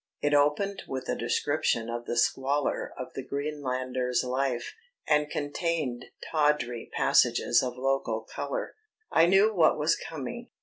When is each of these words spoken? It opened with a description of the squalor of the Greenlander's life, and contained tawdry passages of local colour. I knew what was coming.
It 0.19 0.33
opened 0.33 0.81
with 0.87 1.07
a 1.09 1.15
description 1.15 1.87
of 1.87 2.05
the 2.07 2.17
squalor 2.17 2.91
of 2.97 3.13
the 3.13 3.21
Greenlander's 3.21 4.23
life, 4.23 4.73
and 5.07 5.29
contained 5.29 6.05
tawdry 6.31 6.89
passages 6.91 7.61
of 7.61 7.77
local 7.77 8.21
colour. 8.21 8.73
I 9.11 9.27
knew 9.27 9.53
what 9.53 9.77
was 9.77 9.95
coming. 9.95 10.49